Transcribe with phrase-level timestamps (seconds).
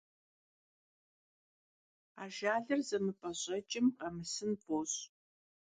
[2.23, 4.99] Ajjalır zemıp'eş'eç'ım khemısın f'oş'.